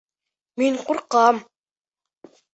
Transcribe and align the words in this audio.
Мин 0.61 0.79
ҡурҡам. 0.87 1.43